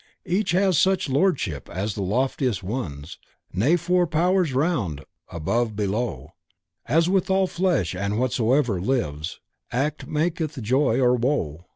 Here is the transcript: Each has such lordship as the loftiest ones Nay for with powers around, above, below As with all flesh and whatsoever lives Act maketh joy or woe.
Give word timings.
Each 0.25 0.49
has 0.53 0.79
such 0.79 1.09
lordship 1.09 1.69
as 1.69 1.93
the 1.93 2.01
loftiest 2.01 2.63
ones 2.63 3.19
Nay 3.53 3.75
for 3.75 4.01
with 4.05 4.09
powers 4.09 4.51
around, 4.51 5.05
above, 5.29 5.75
below 5.75 6.33
As 6.87 7.07
with 7.07 7.29
all 7.29 7.45
flesh 7.45 7.93
and 7.95 8.17
whatsoever 8.17 8.81
lives 8.81 9.39
Act 9.71 10.07
maketh 10.07 10.59
joy 10.63 10.97
or 10.99 11.13
woe. 11.15 11.67